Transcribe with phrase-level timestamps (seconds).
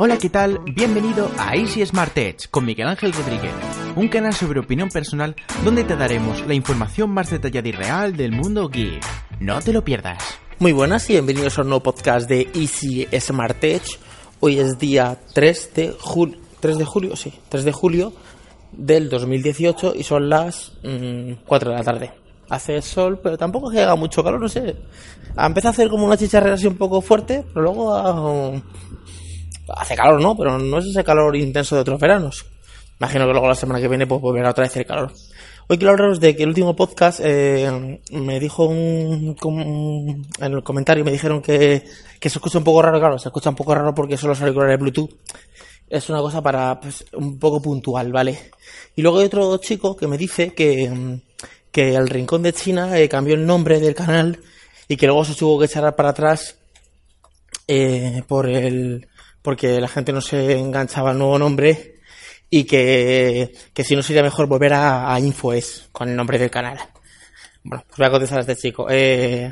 [0.00, 0.60] Hola, ¿qué tal?
[0.76, 3.52] Bienvenido a Easy Smart Edge con Miguel Ángel Rodríguez,
[3.96, 5.34] un canal sobre opinión personal
[5.64, 9.02] donde te daremos la información más detallada y real del mundo geek.
[9.40, 10.22] No te lo pierdas.
[10.60, 13.98] Muy buenas y bienvenidos a un nuevo podcast de Easy Smart Edge.
[14.38, 18.12] Hoy es día 3 de julio, 3 de julio, sí, 3 de julio
[18.70, 22.12] del 2018 y son las 4 mm, de la tarde.
[22.48, 24.76] Hace sol, pero tampoco llega mucho calor, no sé.
[25.36, 28.62] Empieza a hacer como una chicharrera así un poco fuerte, pero luego
[29.76, 30.36] hace calor, ¿no?
[30.36, 32.46] Pero no es ese calor intenso de otros veranos.
[33.00, 35.12] Imagino que luego la semana que viene pues volverá otra vez el calor.
[35.68, 39.36] Hoy quiero hablaros de que el último podcast eh, me dijo un,
[40.40, 41.84] en el comentario me dijeron que,
[42.18, 44.40] que se escucha un poco raro, claro, se escucha un poco raro porque son los
[44.40, 45.10] auriculares Bluetooth.
[45.88, 48.50] Es una cosa para pues, un poco puntual, ¿vale?
[48.96, 51.20] Y luego hay otro chico que me dice que,
[51.70, 54.40] que el Rincón de China eh, cambió el nombre del canal
[54.88, 56.56] y que luego se tuvo que echar para atrás
[57.66, 59.06] eh, por el
[59.48, 62.00] porque la gente no se enganchaba al nuevo nombre
[62.50, 66.78] y que, si no sería mejor volver a, a Infoes con el nombre del canal.
[67.62, 68.88] Bueno, pues voy a contestar a este chico.
[68.90, 69.50] Eh,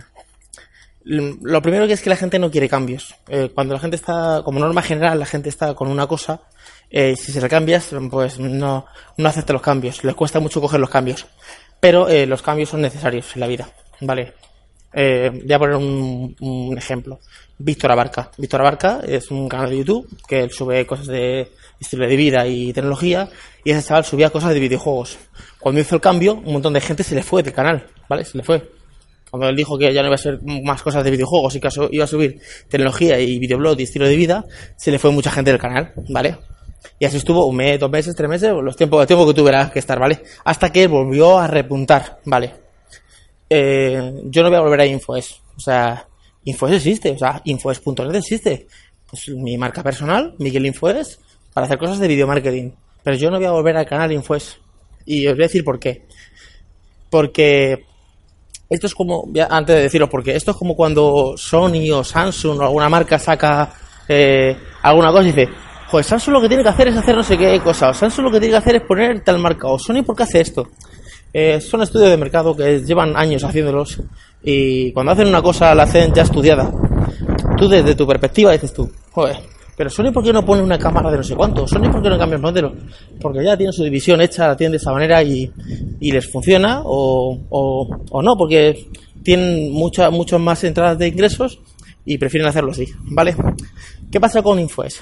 [1.02, 3.14] lo primero que es que la gente no quiere cambios.
[3.26, 6.42] Eh, cuando la gente está, como norma general, la gente está con una cosa,
[6.90, 8.84] eh, si se la cambias, pues no,
[9.16, 10.04] no acepta los cambios.
[10.04, 11.26] Les cuesta mucho coger los cambios.
[11.80, 13.66] Pero los cambios son necesarios en la vida.
[14.02, 14.34] Vale.
[14.92, 17.18] voy a poner un, un ejemplo.
[17.58, 18.30] Víctor Abarca.
[18.36, 22.72] Víctor Abarca es un canal de YouTube que sube cosas de estilo de vida y
[22.72, 23.28] tecnología
[23.64, 25.18] y ese chaval subía cosas de videojuegos.
[25.58, 28.24] Cuando hizo el cambio, un montón de gente se le fue del canal, ¿vale?
[28.24, 28.70] Se le fue.
[29.30, 31.68] Cuando él dijo que ya no iba a ser más cosas de videojuegos y que
[31.90, 34.44] iba a subir tecnología y videoblog y estilo de vida,
[34.76, 36.36] se le fue mucha gente del canal, ¿vale?
[36.98, 39.72] Y así estuvo un mes, dos meses, tres meses, los tiempos, el tiempo que tuvieras
[39.72, 40.22] que estar, ¿vale?
[40.44, 42.54] Hasta que volvió a repuntar, ¿vale?
[43.50, 45.40] Eh, yo no voy a volver a Infoes.
[45.56, 46.06] O sea,
[46.46, 48.66] Infoes existe, o sea, Infoes.net existe.
[49.10, 51.18] Pues mi marca personal, Miguel Infoes,
[51.52, 52.70] para hacer cosas de video marketing.
[53.02, 54.58] Pero yo no voy a volver al canal Infoes.
[55.04, 56.06] Y os voy a decir por qué.
[57.10, 57.84] Porque
[58.70, 62.60] esto es como, antes de deciros por qué, esto es como cuando Sony o Samsung
[62.60, 63.72] o alguna marca saca
[64.08, 65.48] eh, alguna cosa y dice,
[65.90, 68.24] pues Samsung lo que tiene que hacer es hacer no sé qué cosa, o Samsung
[68.24, 70.68] lo que tiene que hacer es poner tal marca, o Sony por qué hace esto.
[71.32, 74.00] Eh, son estudios de mercado que llevan años haciéndolos
[74.48, 76.70] y cuando hacen una cosa la hacen ya estudiada.
[77.56, 79.36] Tú desde tu perspectiva dices tú, joder,
[79.76, 81.66] pero Sony ¿por qué no pone una cámara de no sé cuánto?
[81.66, 82.72] Sony ¿por qué no cambia el modelo?
[83.20, 85.50] Porque ya tiene su división hecha, la tienen de esa manera y,
[85.98, 88.86] y les funciona o, o, o, no, porque
[89.24, 91.58] tienen muchas muchas más entradas de ingresos
[92.04, 93.34] y prefieren hacerlo así, ¿vale?
[94.10, 95.00] ¿Qué pasa con Infoes?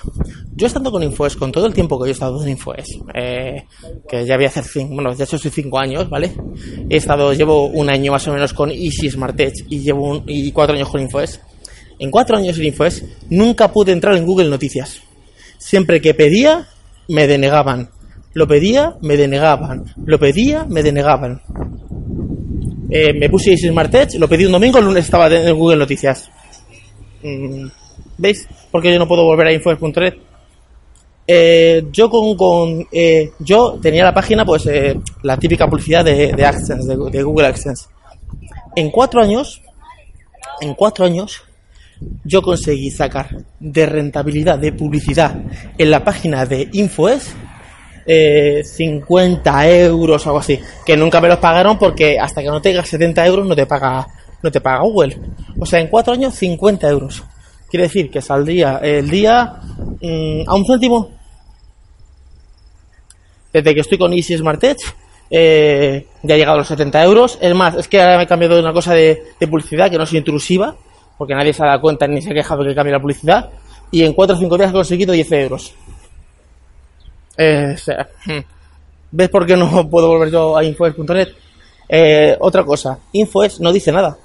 [0.55, 3.65] Yo estando con Infoes, con todo el tiempo que he estado en Infoes, eh,
[4.09, 6.33] que ya voy a hacer cinco, bueno, ya soy cinco años, ¿vale?
[6.89, 10.75] He estado, llevo un año más o menos con Easy Smart Edge y llevo cuatro
[10.75, 11.41] años con Infoes.
[11.99, 15.03] En cuatro años en Infoes nunca pude entrar en Google Noticias.
[15.59, 16.67] Siempre que pedía,
[17.09, 17.91] me denegaban.
[18.33, 19.85] Lo pedía, me denegaban.
[20.05, 21.43] Lo pedía, me denegaban.
[22.91, 25.77] Eh, me puse Easy Smart Edge, lo pedí un domingo, el lunes estaba en Google
[25.77, 26.31] Noticias.
[27.23, 27.67] Mm,
[28.19, 28.49] ¿Veis?
[28.71, 30.15] Porque yo no puedo volver a Infoes.net.
[31.27, 36.35] Eh, yo con, con eh, yo tenía la página pues eh, la típica publicidad de,
[36.35, 37.87] de AdSense de, Google AdSense
[38.77, 39.63] en cuatro años
[40.61, 41.43] en cuatro años
[42.25, 45.35] yo conseguí sacar de rentabilidad de publicidad
[45.79, 47.35] en la página de Infoes
[48.07, 52.87] 50 euros o algo así que nunca me los pagaron porque hasta que no tengas
[52.87, 54.07] 70 euros no te paga
[54.43, 55.17] no te paga Google
[55.59, 57.23] o sea en cuatro años 50 euros
[57.75, 59.55] Quiere decir que saldría el día
[60.01, 61.11] mm, a un céntimo.
[63.53, 64.85] Desde que estoy con Easy Smart Edge,
[65.29, 67.37] eh, ya he llegado a los 70 euros.
[67.41, 70.05] Es más, es que ahora me he cambiado de una cosa de, publicidad que no
[70.05, 70.77] es intrusiva,
[71.19, 73.51] porque nadie se ha dado cuenta ni se ha quejado de que cambie la publicidad.
[73.91, 75.75] Y en 4 o 5 días he conseguido 10 euros.
[77.37, 77.75] Eh.
[79.11, 81.31] ¿Ves por qué no puedo volver yo a infoes.net?
[81.89, 84.17] Eh, otra cosa, Infoes no dice nada.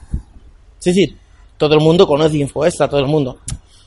[0.78, 1.18] Sí, sí,
[1.60, 3.38] todo el mundo conoce InfoES, a todo el mundo.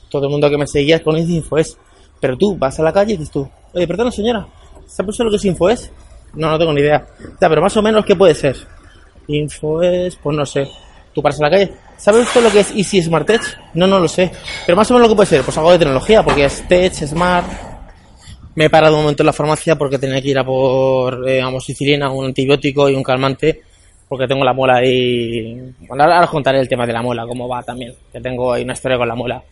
[0.07, 1.77] Todo el mundo que me seguía conoce InfoES.
[2.21, 4.47] Pero tú vas a la calle y dices tú, oye, perdona señora,
[4.87, 5.91] ¿sabes lo que es InfoES?
[6.35, 7.05] No, no tengo ni idea.
[7.41, 8.55] Ya, pero más o menos, ¿qué puede ser?
[9.27, 10.69] InfoES, pues no sé.
[11.13, 13.41] Tú paras a la calle, ¿sabes usted lo que es Easy Smart Tech?
[13.73, 14.31] No, no lo sé.
[14.65, 16.93] Pero más o menos lo que puede ser, pues algo de tecnología, porque es Tech,
[16.93, 17.47] Smart.
[18.55, 21.41] Me he parado un momento en la farmacia porque tenía que ir a por, eh,
[21.41, 23.63] amoxicilina, un antibiótico y un calmante
[24.13, 25.73] porque tengo la muela ahí.
[25.87, 28.61] Bueno, ahora os contaré el tema de la muela, cómo va también, que tengo ahí
[28.61, 29.43] una historia con la muela.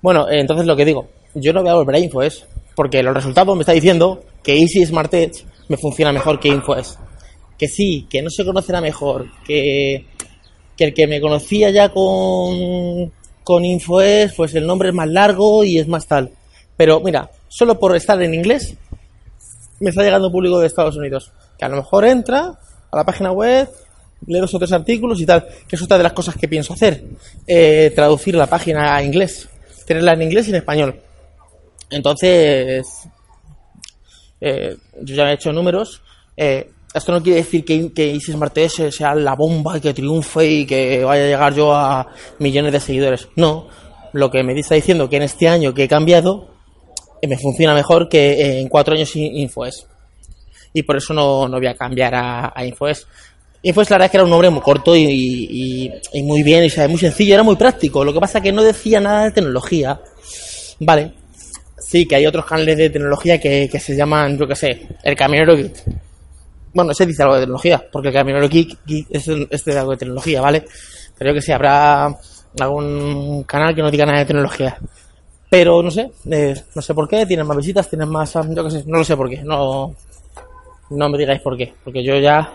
[0.00, 3.12] Bueno, eh, entonces lo que digo, yo no voy a volver a InfoES, porque los
[3.12, 6.98] resultados me está diciendo que Easy Smart Edge me funciona mejor que InfoES.
[7.58, 10.06] Que sí, que no se conocerá mejor, que,
[10.78, 13.12] que el que me conocía ya con,
[13.44, 16.30] con InfoES, pues el nombre es más largo y es más tal.
[16.74, 18.78] Pero mira, solo por estar en inglés,
[19.78, 21.32] me está llegando público de Estados Unidos.
[21.58, 22.58] Que a lo mejor entra
[22.90, 23.68] a la página web,
[24.26, 25.46] lee dos o tres artículos y tal.
[25.66, 27.04] Que es otra de las cosas que pienso hacer.
[27.46, 29.48] Eh, traducir la página a inglés.
[29.86, 31.00] Tenerla en inglés y en español.
[31.90, 32.86] Entonces,
[34.40, 36.02] eh, yo ya he hecho números.
[36.36, 39.92] Eh, esto no quiere decir que, que Easy Smart S sea la bomba y que
[39.92, 42.08] triunfe y que vaya a llegar yo a
[42.38, 43.28] millones de seguidores.
[43.36, 43.68] No.
[44.12, 46.48] Lo que me está diciendo que en este año que he cambiado,
[47.22, 49.86] me funciona mejor que en cuatro años sin Infoes.
[50.72, 53.06] Y por eso no, no voy a cambiar a, a Infoes.
[53.62, 56.64] Infoes la verdad es que era un nombre muy corto y, y, y muy bien,
[56.64, 58.04] y o muy sencillo, era muy práctico.
[58.04, 60.00] Lo que pasa es que no decía nada de tecnología.
[60.80, 61.12] Vale,
[61.78, 65.16] sí, que hay otros canales de tecnología que, que se llaman, yo qué sé, el
[65.16, 65.84] Camionero Geek.
[66.74, 68.78] Bueno, ese dice algo de tecnología, porque el Camionero Geek,
[69.10, 70.64] es, es algo de tecnología, ¿vale?
[71.16, 72.14] Pero yo que sé, habrá
[72.60, 74.78] algún canal que no diga nada de tecnología.
[75.48, 78.70] Pero no sé, eh, no sé por qué, tienen más visitas, tienen más, yo qué
[78.70, 79.94] sé, no lo sé por qué, no,
[80.90, 82.52] no me digáis por qué, porque yo ya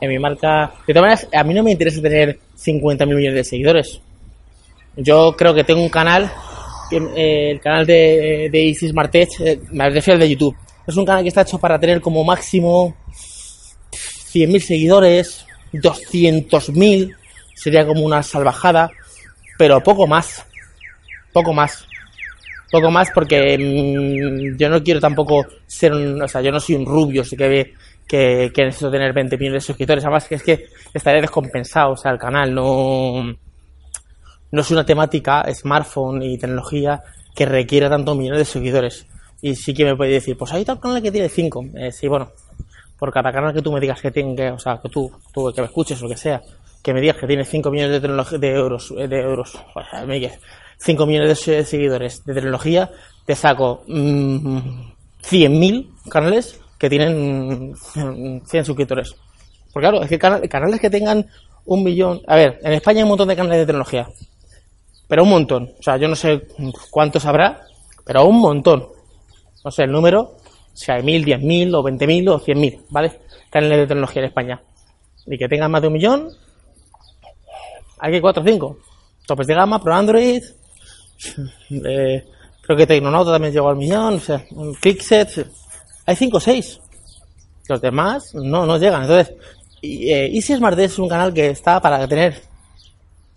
[0.00, 3.36] en mi marca, de todas maneras, a mí no me interesa tener 50 mil millones
[3.36, 4.00] de seguidores.
[4.96, 6.30] Yo creo que tengo un canal,
[6.90, 10.56] eh, el canal de, de Easy Smart Tech, eh, me refiero al de YouTube.
[10.86, 12.94] Es un canal que está hecho para tener como máximo
[13.92, 17.16] 100.000 seguidores, 200.000,
[17.54, 18.90] sería como una salvajada,
[19.56, 20.44] pero poco más,
[21.32, 21.86] poco más.
[22.70, 26.74] Poco más porque mmm, yo no quiero tampoco ser un, o sea, yo no soy
[26.74, 27.74] un rubio, así que ve
[28.06, 32.12] que, necesito tener 20 millones de suscriptores, además que es que estaré descompensado, o sea,
[32.12, 33.34] el canal no,
[34.50, 37.02] no es una temática smartphone y tecnología
[37.34, 39.06] que requiera tantos millones de seguidores.
[39.42, 41.64] Y sí que me puede decir, pues hay tal canal que tiene 5.
[41.74, 42.30] Eh, sí, bueno,
[42.98, 45.60] por cada canal que tú me digas que tiene, o sea, que tú, tú que
[45.60, 46.40] me escuches o que sea,
[46.82, 49.58] que me digas que tiene 5 millones de, de euros, de euros,
[50.78, 52.90] 5 millones de seguidores de tecnología,
[53.26, 54.58] te saco mmm,
[55.22, 57.74] 100.000 canales que tienen
[58.46, 59.14] 100 suscriptores.
[59.72, 61.26] Porque claro, es que canales, que tengan
[61.64, 62.20] un millón...
[62.26, 64.08] A ver, en España hay un montón de canales de tecnología,
[65.08, 65.72] pero un montón.
[65.78, 66.46] O sea, yo no sé
[66.90, 67.62] cuántos habrá,
[68.04, 68.86] pero un montón.
[69.64, 70.36] No sé el número,
[70.72, 73.20] si hay mil, diez mil, o veinte mil, o cien mil, ¿vale?
[73.50, 74.62] Canales de tecnología en España.
[75.26, 76.28] Y que tengan más de un millón,
[77.98, 78.78] hay que cuatro o cinco.
[79.26, 80.42] Topes de gama, Pro Android,
[81.70, 82.24] eh,
[82.60, 84.44] creo que Tecnonauta también llegó al millón, o sea,
[84.80, 85.46] Clickset,
[86.06, 86.80] hay cinco o seis.
[87.68, 89.02] Los demás no, no llegan.
[89.02, 89.34] Entonces,
[89.80, 92.42] y, eh, Easy Smart es un canal que está para tener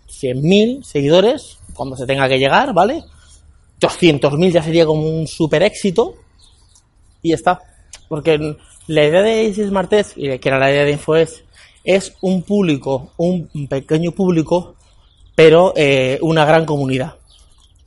[0.08, 3.04] 100.000 seguidores cuando se tenga que llegar, ¿vale?
[3.80, 6.14] 200.000 ya sería como un super éxito
[7.22, 7.60] y está.
[8.08, 8.56] Porque
[8.86, 11.44] la idea de Easy Smart Test, y que era la idea de InfoES,
[11.84, 14.74] es un público, un pequeño público,
[15.34, 17.14] pero eh, una gran comunidad.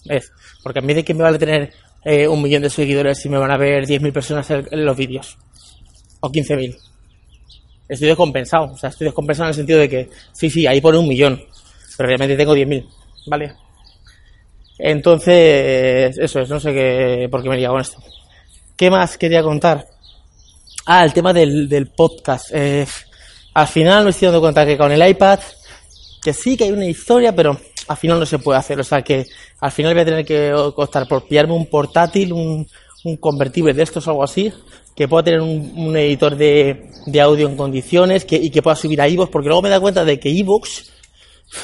[0.06, 0.32] Es,
[0.64, 3.38] porque a mí de que me vale tener eh, un millón de seguidores si me
[3.38, 5.38] van a ver 10.000 personas en, en los vídeos.
[6.20, 6.78] O 15.000.
[7.88, 8.72] Estoy descompensado.
[8.74, 11.44] O sea, estoy descompensado en el sentido de que, sí, sí, ahí pone un millón.
[11.98, 12.88] Pero realmente tengo 10.000.
[13.28, 13.54] ¿Vale?
[14.84, 18.02] Entonces, eso es, no sé qué, por qué me he con esto.
[18.76, 19.88] ¿Qué más quería contar?
[20.88, 22.50] Ah, el tema del, del podcast.
[22.52, 22.88] Eh,
[23.54, 25.40] al final me estoy dando cuenta que con el iPad,
[26.24, 28.80] que sí que hay una historia, pero al final no se puede hacer.
[28.80, 29.26] O sea que
[29.60, 32.68] al final voy a tener que optar por pillarme un portátil, un,
[33.04, 34.54] un convertible de estos o algo así,
[34.96, 38.76] que pueda tener un, un editor de, de, audio en condiciones que, y que pueda
[38.76, 40.92] subir a iVoox, porque luego me da cuenta de que iVoox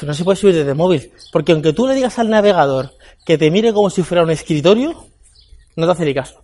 [0.02, 1.10] no se puede subir desde móvil.
[1.32, 2.92] Porque aunque tú le digas al navegador
[3.24, 5.06] que te mire como si fuera un escritorio,
[5.76, 6.42] no te hace ni caso.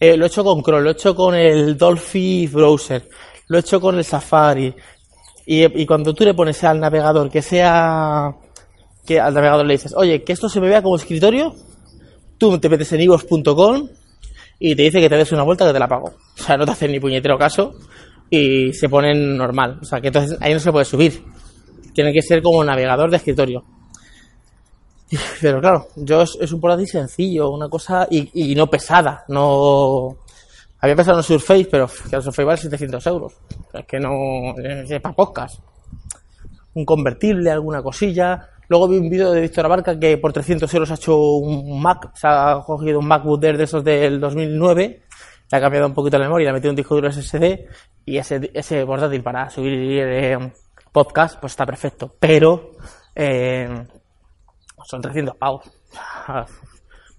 [0.00, 3.08] Eh, lo he hecho con Chrome, lo he hecho con el Dolphin Browser,
[3.46, 4.74] lo he hecho con el Safari.
[5.46, 8.34] Y, y cuando tú le pones al navegador que sea
[9.06, 11.54] que al navegador le dices, oye, que esto se me vea como escritorio,
[12.38, 13.88] tú te metes en ivos.com
[14.58, 16.12] y te dice que te des una vuelta que te la pago.
[16.38, 17.74] O sea, no te hacen ni puñetero caso
[18.30, 19.78] y se ponen normal.
[19.82, 21.22] O sea, que entonces ahí no se puede subir.
[21.92, 23.64] Tiene que ser como navegador de escritorio.
[25.40, 29.24] Pero claro, yo es, un portátil sencillo, una cosa y, y, no pesada.
[29.28, 30.16] No
[30.80, 33.34] había pensado en Surface, pero que el Surface vale 700 euros.
[33.72, 35.60] Es que no es para podcast.
[36.74, 38.48] Un convertible, alguna cosilla.
[38.72, 42.10] Luego vi un vídeo de Víctor Abarca que por 300 euros ha hecho un Mac,
[42.14, 45.02] se ha cogido un MacBook Air de esos del 2009,
[45.50, 47.66] le ha cambiado un poquito la memoria, le ha metido un disco duro SSD
[48.06, 50.52] y ese, ese portátil para subir eh,
[50.90, 52.14] podcast pues está perfecto.
[52.18, 52.70] Pero
[53.14, 53.68] eh,
[54.86, 55.70] son 300 pavos.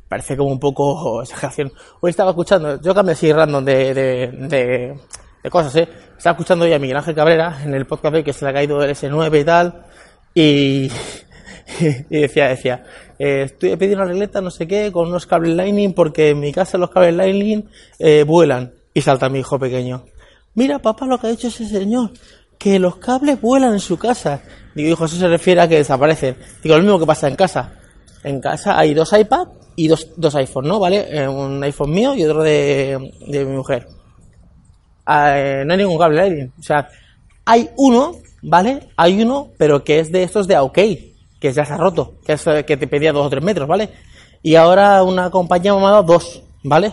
[0.10, 1.72] Parece como un poco exageración.
[2.02, 5.00] Hoy estaba escuchando, yo cambié así random de, de, de,
[5.44, 5.88] de cosas, ¿eh?
[6.18, 8.54] Estaba escuchando hoy a Miguel Ángel Cabrera en el podcast de que se le ha
[8.56, 9.86] caído el S9 y tal.
[10.34, 10.92] Y,
[12.10, 12.84] y decía, decía,
[13.20, 16.52] eh, estoy pidiendo una regleta, no sé qué, con unos cables Lightning, porque en mi
[16.52, 18.74] casa los cables Lightning eh, vuelan.
[18.94, 20.06] Y salta mi hijo pequeño.
[20.56, 22.12] Mira, papá, lo que ha dicho ese señor,
[22.60, 24.42] que los cables vuelan en su casa.
[24.76, 26.36] Digo, hijo, eso se refiere a que desaparecen.
[26.62, 27.74] Digo, lo mismo que pasa en casa.
[28.24, 30.80] En casa hay dos iPads y dos, dos iPhones, ¿no?
[30.80, 31.08] ¿Vale?
[31.10, 33.88] Eh, un iPhone mío y otro de, de mi mujer.
[35.06, 36.54] Ah, no hay ningún cable Lightning.
[36.60, 36.88] O sea,
[37.46, 38.90] hay uno, ¿vale?
[38.96, 40.78] Hay uno, pero que es de estos de OK,
[41.44, 43.90] que ya se ha roto, que que te pedía dos o tres metros, ¿vale?
[44.42, 46.88] Y ahora una compañía me ha dado dos, ¿vale?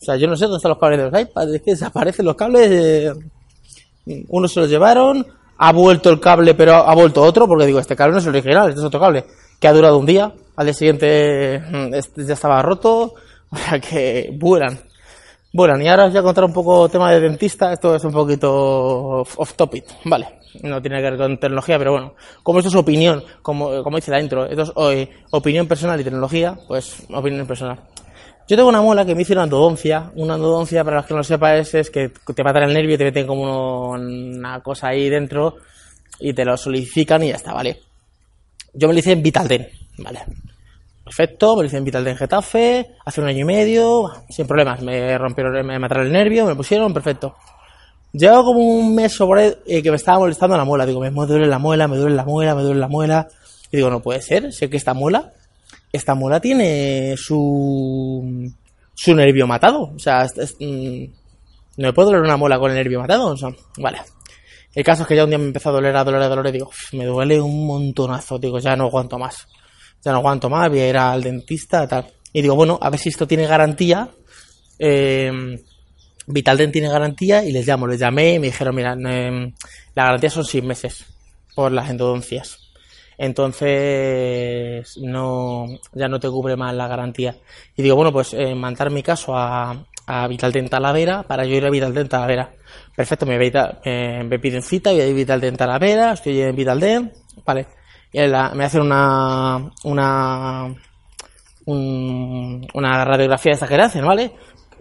[0.00, 2.36] O sea, yo no sé dónde están los cables de los iPads, que desaparecen los
[2.36, 2.70] cables.
[2.70, 3.12] eh,
[4.28, 5.26] uno se los llevaron,
[5.58, 8.36] ha vuelto el cable, pero ha vuelto otro, porque digo, este cable no es el
[8.36, 9.24] original, este es otro cable,
[9.58, 13.14] que ha durado un día, al día siguiente mm, este ya estaba roto,
[13.50, 14.78] o sea que vuelan.
[15.52, 18.12] Vuelan, y ahora os voy a contar un poco tema de dentista, esto es un
[18.12, 20.28] poquito off topic, vale,
[20.62, 24.10] no tiene que ver con tecnología, pero bueno, como esto es opinión, como, como dice
[24.10, 27.80] la intro, esto es eh, opinión personal y tecnología, pues opinión personal.
[28.48, 30.12] Yo tengo una muela que me hizo una endodoncia.
[30.14, 32.98] Una endodoncia, para los que no lo sepáis, es que te matan el nervio y
[32.98, 35.56] te meten como una cosa ahí dentro
[36.20, 37.80] y te lo solidifican y ya está, ¿vale?
[38.72, 40.20] Yo me lo hice en Vitalden, ¿vale?
[41.02, 44.80] Perfecto, me lo hice en Vitalden Getafe, hace un año y medio, sin problemas.
[44.80, 47.34] Me rompieron, me mataron el nervio, me lo pusieron, perfecto.
[48.18, 50.86] Llevo como un mes sobre eh, que me estaba molestando la muela.
[50.86, 53.28] Digo, me duele la muela, me duele la muela, me duele la muela.
[53.70, 55.32] Y digo, no puede ser, sé que esta muela
[55.92, 58.50] esta muela tiene su
[58.94, 59.92] su nervio matado.
[59.94, 61.04] O sea, es- es, mm,
[61.78, 63.28] no me puede doler una muela con el nervio matado.
[63.28, 63.98] O sea, vale.
[64.74, 66.46] El caso es que ya un día me empezó a doler, a doler, a doler.
[66.48, 68.38] Y digo, "Uf, me duele un montonazo.
[68.38, 69.46] Digo, ya no aguanto más.
[70.04, 70.68] Ya no aguanto más.
[70.68, 72.06] Voy a ir al dentista, tal.
[72.32, 74.08] Y digo, bueno, a ver si esto tiene garantía.
[74.78, 75.30] Eh,
[76.26, 77.86] Vitaldent tiene garantía y les llamo.
[77.86, 79.52] Les llamé y me dijeron, mira, eh,
[79.94, 81.04] la garantía son seis meses
[81.54, 82.58] por las endodoncias.
[83.18, 87.36] Entonces, no, ya no te cubre más la garantía.
[87.76, 91.64] Y digo, bueno, pues eh, mandar mi caso a, a Vitaldent Talavera para yo ir
[91.66, 92.50] a Vitaldent Talavera.
[92.94, 93.38] Perfecto, me,
[94.24, 97.12] me piden cita, voy a Vitaldent Talavera, estoy en Vitaldent,
[97.44, 97.66] vale.
[98.12, 100.74] Y la- me hacen una, una,
[101.66, 104.32] un- una radiografía de esta que hacen, ¿vale?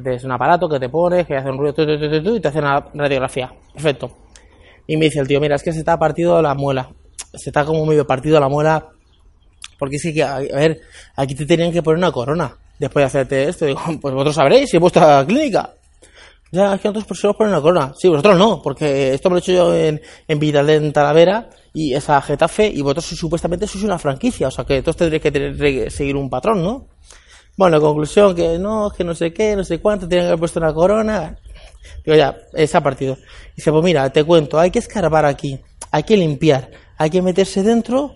[0.03, 2.47] Es un aparato que te pones, que hace un ruido tu, tu, tu, y te
[2.49, 3.53] hacen una radiografía.
[3.73, 4.11] Perfecto.
[4.87, 6.89] Y me dice el tío, mira, es que se ha partido la muela.
[7.33, 8.87] Se está como medio partido la muela.
[9.79, 10.81] Porque sí que, a ver,
[11.15, 13.65] aquí te tenían que poner una corona después de hacerte esto.
[13.65, 15.73] Digo, pues vosotros sabréis, si es vuestra clínica.
[16.51, 17.93] Ya, es que nosotros por eso os ponen una corona.
[17.97, 22.21] Sí, vosotros no, porque esto me lo he hecho yo en, en Talavera y esa
[22.21, 26.15] Getafe, y vosotros supuestamente sois una franquicia, o sea que todos tendréis que tener- seguir
[26.15, 26.85] un patrón, ¿no?
[27.57, 30.59] Bueno, conclusión, que no, que no sé qué, no sé cuánto, tienen que haber puesto
[30.59, 31.37] una corona.
[32.03, 33.17] Digo, ya, ese ha partido.
[33.55, 35.59] Dice, pues mira, te cuento, hay que escarbar aquí,
[35.91, 38.15] hay que limpiar, hay que meterse dentro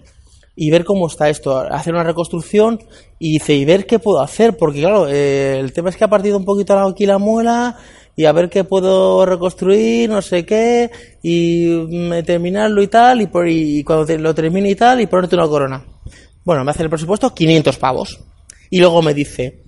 [0.56, 2.80] y ver cómo está esto, hacer una reconstrucción
[3.18, 6.10] y dice, y ver qué puedo hacer, porque claro, eh, el tema es que ha
[6.10, 7.78] partido un poquito aquí la muela
[8.18, 10.92] y a ver qué puedo reconstruir, no sé qué,
[11.24, 15.08] y mm, terminarlo y tal, y, por, y cuando te- lo termine y tal, y
[15.08, 15.86] ponerte una corona.
[16.44, 18.20] Bueno, me hace el presupuesto 500 pavos.
[18.70, 19.64] Y luego me dice,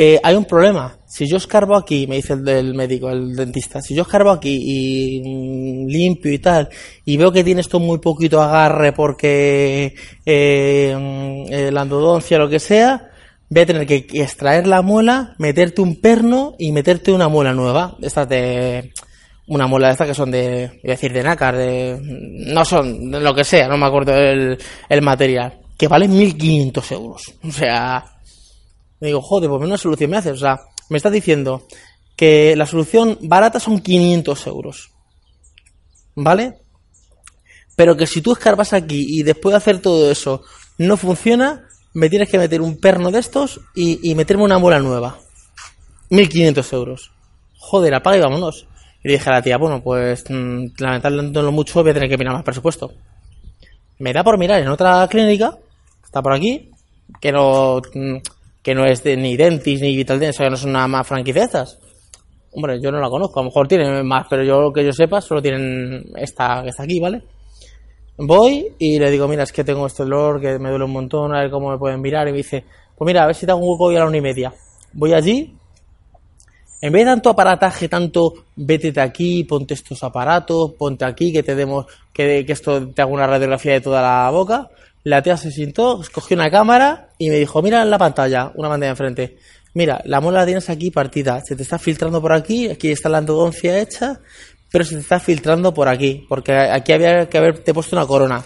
[0.00, 0.96] eh, hay un problema.
[1.06, 5.20] Si yo escarbo aquí, me dice el médico, el dentista, si yo escarbo aquí y
[5.20, 6.68] mm, limpio y tal,
[7.04, 12.48] y veo que tiene esto muy poquito agarre porque eh, mm, eh, la endodoncia lo
[12.48, 13.10] que sea,
[13.50, 17.96] voy a tener que extraer la muela, meterte un perno y meterte una muela nueva.
[18.00, 18.92] Estas de
[19.48, 23.10] una muela de estas que son de, iba a decir de nácar, de, no son
[23.10, 27.34] de lo que sea, no me acuerdo el material, que vale 1500 euros.
[27.44, 28.18] O sea,
[29.00, 30.32] me digo, joder, pues menos solución me haces.
[30.32, 31.66] O sea, me estás diciendo
[32.16, 34.90] que la solución barata son 500 euros.
[36.16, 36.58] ¿Vale?
[37.76, 40.42] Pero que si tú escarbas aquí y después de hacer todo eso
[40.78, 45.18] no funciona, me tienes que meter un perno de estos y, meterme una muela nueva.
[46.10, 47.12] 1500 euros.
[47.56, 48.66] Joder, apaga y vámonos.
[49.04, 52.08] Y le dije a la tía, bueno, pues mm, lamentablemente no mucho voy a tener
[52.08, 52.92] que mirar más presupuesto.
[54.00, 55.56] Me da por mirar en otra clínica,
[56.08, 56.70] está por aquí,
[57.20, 58.16] que no, mm,
[58.62, 61.42] que no es de, ni Dentis ni Vitaldent, o sea, no son nada más franquicia
[61.42, 61.78] de estas.
[62.52, 65.20] Hombre, yo no la conozco, a lo mejor tienen más, pero yo que yo sepa,
[65.20, 67.22] solo tienen esta que está aquí, ¿vale?
[68.16, 71.34] Voy y le digo, mira, es que tengo este dolor que me duele un montón,
[71.34, 72.26] a ver cómo me pueden mirar.
[72.26, 72.64] Y me dice,
[72.96, 74.52] pues mira, a ver si te hago un hueco hoy a la una y media.
[74.94, 75.54] Voy allí,
[76.80, 81.42] en vez de tanto aparataje, tanto vete de aquí, ponte estos aparatos, ponte aquí, que
[81.42, 84.70] te demos, que, que esto te haga una radiografía de toda la boca.
[85.08, 88.90] La tía se sentó, cogió una cámara y me dijo, mira la pantalla, una pantalla
[88.90, 89.38] enfrente.
[89.72, 93.08] Mira, la muela la tienes aquí partida, se te está filtrando por aquí, aquí está
[93.08, 94.20] la endodoncia hecha,
[94.70, 98.44] pero se te está filtrando por aquí, porque aquí había que haberte puesto una corona.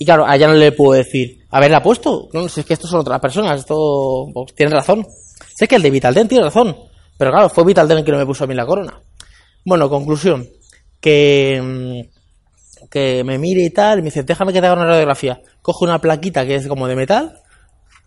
[0.00, 2.28] Y claro, allá no le puedo decir, haberla puesto.
[2.32, 5.06] No, si es que estos son otras personas, esto pues, tiene razón.
[5.54, 6.76] Sé que el de Vitaldent tiene razón,
[7.16, 9.00] pero claro, fue Vitaldent el que no me puso a mí la corona.
[9.64, 10.48] Bueno, conclusión,
[11.00, 12.13] que, mm,
[12.90, 15.40] que me mire y tal, y me dice, déjame que te haga una radiografía.
[15.62, 17.40] Coge una plaquita que es como de metal,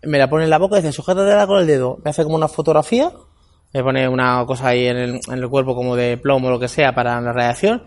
[0.02, 1.98] me la pone en la boca y dice, sujétatela con el dedo.
[2.04, 3.12] Me hace como una fotografía,
[3.72, 6.58] me pone una cosa ahí en el, en el cuerpo como de plomo o lo
[6.58, 7.82] que sea para la radiación.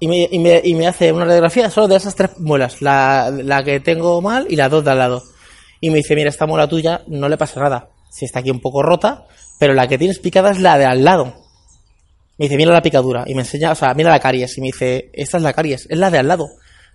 [0.00, 3.30] Y, me, y, me, y me hace una radiografía solo de esas tres muelas, la,
[3.30, 5.22] la que tengo mal y las dos de al lado.
[5.80, 7.90] Y me dice, mira, esta muela tuya no le pasa nada.
[8.10, 9.26] Si está aquí un poco rota,
[9.58, 11.34] pero la que tienes picada es la de al lado.
[12.38, 13.24] Me dice, mira la picadura.
[13.26, 14.56] Y me enseña, o sea, mira la caries.
[14.56, 16.48] Y me dice, esta es la caries, es la de al lado.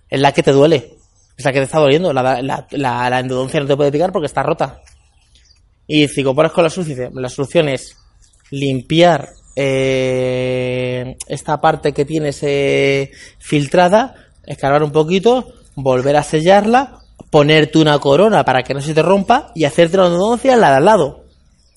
[0.08, 0.94] Es la que te duele.
[1.36, 2.12] Es la que te está doliendo.
[2.12, 4.80] La, la, endodoncia no te puede picar porque está rota.
[5.86, 7.94] Y si comparas con la solución, la solución es
[8.50, 14.14] limpiar eh, esta parte que tienes eh, filtrada,
[14.46, 19.52] escarbar un poquito, volver a sellarla, ponerte una corona para que no se te rompa
[19.54, 21.24] y hacerte la endodoncia en la de al lado,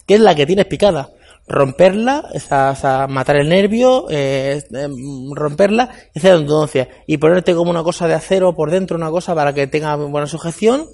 [0.06, 1.10] que es la que tienes picada.
[1.48, 4.88] Romperla, esa, esa- matar el nervio, eh, eh,
[5.34, 6.90] romperla y hacer endodoncia.
[7.08, 10.28] Y ponerte como una cosa de acero por dentro, una cosa para que tenga buena
[10.28, 10.86] sujeción,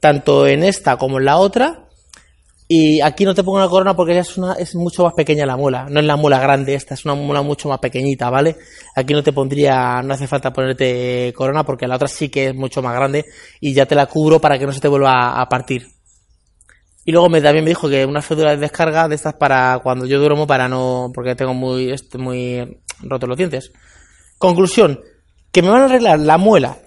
[0.00, 1.84] tanto en esta como en la otra.
[2.72, 5.44] Y aquí no te pongo una corona porque ya es, una, es mucho más pequeña
[5.44, 5.86] la muela.
[5.90, 8.56] No es la muela grande esta, es una muela mucho más pequeñita, ¿vale?
[8.94, 12.54] Aquí no te pondría, no hace falta ponerte corona porque la otra sí que es
[12.54, 13.24] mucho más grande
[13.60, 15.88] y ya te la cubro para que no se te vuelva a partir.
[17.10, 20.06] Y luego me, también me dijo que una fédula de descarga de estas para cuando
[20.06, 23.72] yo duermo para no, porque tengo muy, est- muy rotos los dientes.
[24.38, 25.00] Conclusión,
[25.50, 26.78] que me van a arreglar la muela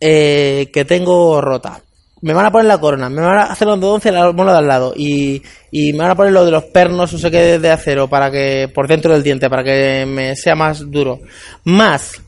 [0.00, 1.80] eh, que tengo rota.
[2.20, 4.52] Me van a poner la corona, me van a hacer la endodoncia en la muela
[4.52, 7.30] de al lado y, y me van a poner lo de los pernos, no sé
[7.30, 11.20] qué, de acero para que, por dentro del diente, para que me sea más duro.
[11.64, 12.20] Más,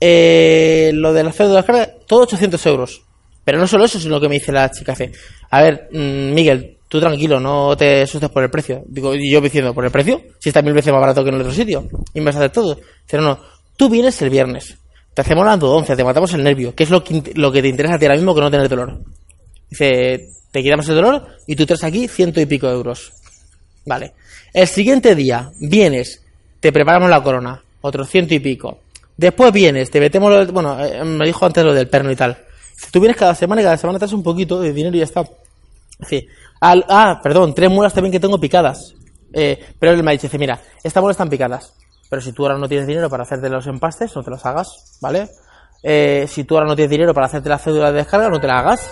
[0.00, 3.02] eh, lo de la fédula de descarga, todo 800 euros.
[3.44, 5.12] Pero no solo eso, sino que me dice la chica, hace,
[5.50, 8.82] a ver, mm, Miguel, tú tranquilo, no te asustes por el precio.
[8.86, 10.20] Digo, y yo diciendo, ¿por el precio?
[10.38, 11.88] Si está mil veces más barato que en el otro sitio.
[12.14, 12.74] Y me vas a hacer todo.
[12.74, 13.40] Dice, no, no,
[13.76, 14.76] tú vienes el viernes.
[15.14, 17.68] Te hacemos la endodoncia, te matamos el nervio, que es lo que, lo que te
[17.68, 19.00] interesa a ti ahora mismo que no tener dolor.
[19.68, 23.12] Dice, te quitamos el dolor y tú traes aquí ciento y pico euros.
[23.84, 24.12] Vale.
[24.52, 26.22] El siguiente día vienes,
[26.60, 28.80] te preparamos la corona, otros ciento y pico.
[29.16, 32.36] Después vienes, te metemos lo bueno, eh, me dijo antes lo del perno y tal.
[32.84, 35.04] Si tú vienes cada semana y cada semana traes un poquito de dinero y ya
[35.04, 35.24] está.
[36.60, 38.94] Al- ah, perdón, tres muelas también que tengo picadas.
[39.32, 41.74] Eh, pero él me ha dicho, dice, mira, estas muelas están picadas.
[42.10, 44.98] Pero si tú ahora no tienes dinero para hacerte los empastes, no te los hagas,
[45.00, 45.28] ¿vale?
[45.82, 48.46] Eh, si tú ahora no tienes dinero para hacerte la cédula de descarga, no te
[48.46, 48.90] la hagas.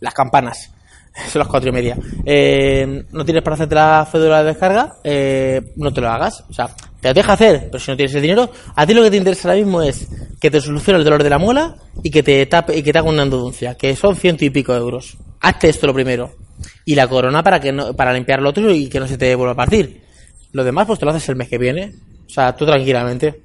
[0.00, 0.72] las campanas.
[1.32, 1.96] Son las cuatro y media.
[2.24, 6.44] Eh, no tienes para hacerte la cédula de descarga, eh, no te lo hagas.
[6.48, 6.68] O sea,
[7.00, 9.48] te deja hacer, pero si no tienes el dinero, a ti lo que te interesa
[9.48, 10.08] ahora mismo es
[10.40, 12.98] que te solucione el dolor de la muela y que te tape y que te
[12.98, 15.16] haga una endodoncia, que son ciento y pico euros.
[15.40, 16.34] Hazte esto lo primero.
[16.84, 19.34] Y la corona para que no, para limpiar lo otro y que no se te
[19.34, 20.02] vuelva a partir.
[20.52, 21.94] Lo demás, pues te lo haces el mes que viene.
[22.26, 23.42] O sea, tú tranquilamente.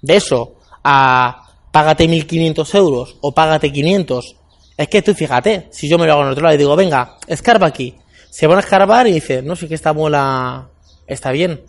[0.00, 4.36] De eso a págate 1500 euros o págate 500.
[4.76, 7.16] Es que tú fíjate, si yo me lo hago en otro lado y digo, venga,
[7.26, 7.96] escarba aquí.
[8.30, 10.68] Se van a escarbar y dice, no sé que esta muela
[11.06, 11.60] está bien.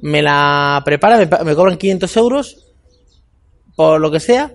[0.00, 2.56] Me la prepara, me, me cobran 500 euros
[3.74, 4.52] por lo que sea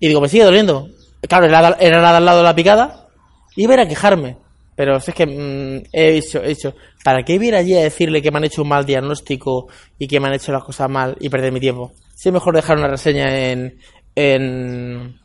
[0.00, 0.88] y digo, me sigue doliendo.
[1.28, 3.08] Claro, era, la- al lado de la picada
[3.56, 4.36] y iba a ir a quejarme.
[4.76, 8.30] Pero es que mm, he dicho, he dicho, ¿para qué ir allí a decirle que
[8.32, 11.28] me han hecho un mal diagnóstico y que me han hecho las cosas mal y
[11.28, 11.92] perder mi tiempo?
[12.14, 13.78] Si es mejor dejar una reseña en,
[14.16, 15.16] en,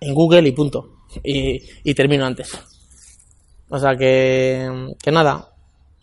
[0.00, 0.90] en Google y punto.
[1.24, 2.52] Y, y termino antes.
[3.70, 4.68] O sea que,
[5.02, 5.47] que nada.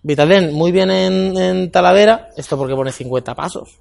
[0.05, 2.29] Vitaldent, muy bien en, Talavera.
[2.37, 3.79] Esto porque pone 50 pasos.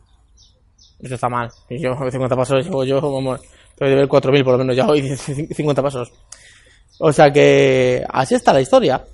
[0.98, 1.50] Eso está mal.
[1.68, 3.40] Yo, 50 pasos, yo, vamos,
[3.76, 6.10] que ver 4.000 por lo menos ya hoy, 50 pasos.
[6.98, 9.04] O sea que así está la historia.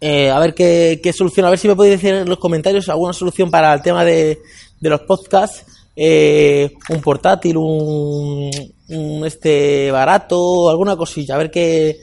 [0.00, 2.88] Eh, a ver qué, qué solución, a ver si me podéis decir en los comentarios
[2.88, 4.38] alguna solución para el tema de,
[4.80, 5.66] de los podcasts.
[5.94, 8.50] Eh, un portátil, un,
[8.88, 11.98] un este barato, alguna cosilla, a ver qué,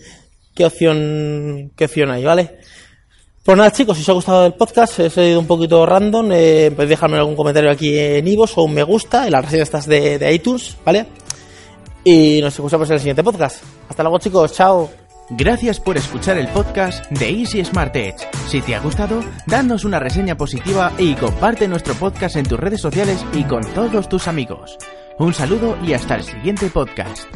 [0.54, 2.60] qué opción, qué opción hay, ¿vale?
[3.44, 6.72] Pues nada chicos, si os ha gustado el podcast, he sido un poquito random, eh,
[6.76, 10.20] podéis dejarme algún comentario aquí en Ivos o un me gusta en las reseñas de,
[10.20, 11.08] de iTunes, ¿vale?
[12.04, 13.64] Y nos escuchamos en el siguiente podcast.
[13.90, 14.92] Hasta luego chicos, chao.
[15.32, 18.28] Gracias por escuchar el podcast de Easy Smart Edge.
[18.48, 22.82] Si te ha gustado, danos una reseña positiva y comparte nuestro podcast en tus redes
[22.82, 24.78] sociales y con todos tus amigos.
[25.18, 27.28] Un saludo y hasta el siguiente podcast.